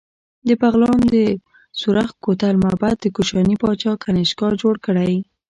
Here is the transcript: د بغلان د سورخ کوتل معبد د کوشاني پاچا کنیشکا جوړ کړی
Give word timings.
د 0.47 0.49
بغلان 0.61 0.99
د 1.13 1.15
سورخ 1.81 2.09
کوتل 2.23 2.55
معبد 2.63 2.95
د 3.01 3.05
کوشاني 3.15 3.55
پاچا 3.61 3.91
کنیشکا 4.03 4.47
جوړ 4.61 4.75
کړی 4.85 5.13